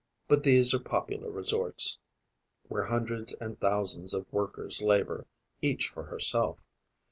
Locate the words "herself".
6.05-6.65